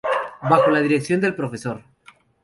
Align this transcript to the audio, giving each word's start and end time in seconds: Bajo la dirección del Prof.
Bajo 0.41 0.71
la 0.71 0.79
dirección 0.81 1.21
del 1.21 1.35
Prof. 1.35 1.53